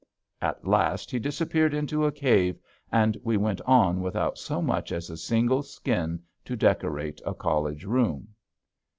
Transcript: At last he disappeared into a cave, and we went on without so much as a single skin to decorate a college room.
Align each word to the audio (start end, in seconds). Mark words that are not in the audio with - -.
At 0.41 0.65
last 0.65 1.11
he 1.11 1.19
disappeared 1.19 1.75
into 1.75 2.05
a 2.07 2.11
cave, 2.11 2.57
and 2.91 3.15
we 3.23 3.37
went 3.37 3.61
on 3.67 4.01
without 4.01 4.39
so 4.39 4.59
much 4.59 4.91
as 4.91 5.11
a 5.11 5.15
single 5.15 5.61
skin 5.61 6.23
to 6.43 6.55
decorate 6.55 7.21
a 7.23 7.35
college 7.35 7.85
room. 7.85 8.29